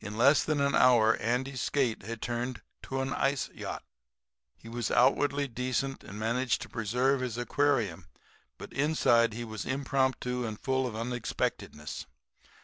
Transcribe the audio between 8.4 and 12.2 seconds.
but inside he was impromptu and full of unexpectedness.